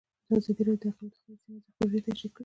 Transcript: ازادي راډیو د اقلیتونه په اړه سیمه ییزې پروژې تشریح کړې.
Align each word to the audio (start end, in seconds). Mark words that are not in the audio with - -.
ازادي 0.37 0.61
راډیو 0.69 0.81
د 0.81 0.83
اقلیتونه 0.91 0.97
په 0.97 1.03
اړه 1.07 1.19
سیمه 1.21 1.51
ییزې 1.55 1.71
پروژې 1.77 1.99
تشریح 2.09 2.31
کړې. 2.35 2.39